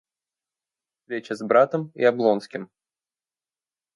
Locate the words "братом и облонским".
1.43-2.71